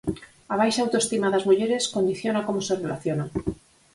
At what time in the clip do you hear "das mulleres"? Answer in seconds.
1.33-1.89